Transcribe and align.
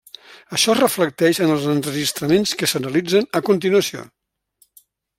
Això 0.55 0.71
es 0.75 0.79
reflecteix 0.79 1.41
en 1.47 1.53
els 1.57 1.67
enregistraments 1.75 2.57
que 2.63 2.73
s'analitzen 2.73 3.31
a 3.41 3.43
continuació. 3.51 4.07